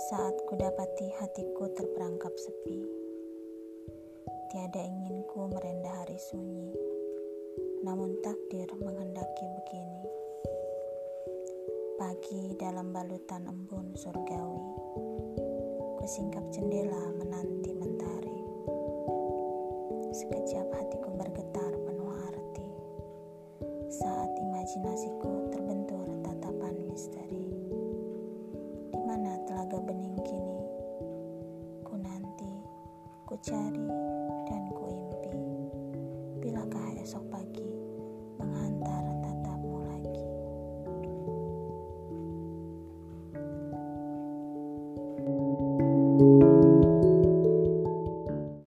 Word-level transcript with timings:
Kudapati 0.00 1.12
hatiku 1.20 1.68
terperangkap 1.76 2.32
sepi. 2.32 2.80
Tiada 4.48 4.80
inginku 4.80 5.52
merendah 5.52 5.92
hari 5.92 6.16
sunyi, 6.16 6.72
namun 7.84 8.16
takdir 8.24 8.64
menghendaki 8.80 9.44
begini. 9.44 10.04
Pagi 12.00 12.56
dalam 12.56 12.96
balutan 12.96 13.44
embun 13.44 13.92
surgawi, 13.92 14.72
kusingkap 16.00 16.48
jendela 16.48 17.04
menanti 17.20 17.70
mentari. 17.76 18.40
Sekejap 20.16 20.80
hatiku 20.80 21.12
bergetar 21.12 21.76
penuh 21.76 22.12
arti, 22.24 22.68
saat 24.00 24.32
imajinasiku 24.32 25.39
Mana 29.10 29.34
telaga 29.42 29.82
bening 29.82 30.14
kini? 30.22 30.62
Ku 31.82 31.98
nanti, 31.98 32.46
ku 33.26 33.34
cari, 33.42 33.90
dan 34.46 34.70
ku 34.70 34.86
impi. 34.86 35.34
Bilakah 36.38 36.94
esok 36.94 37.26
pagi 37.26 37.74
menghantar 38.38 39.02
tatapmu 39.18 39.78
lagi? 39.82 40.26